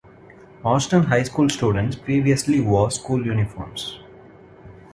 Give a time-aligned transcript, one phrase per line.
[0.65, 3.99] Austin High School students previously wore school uniforms.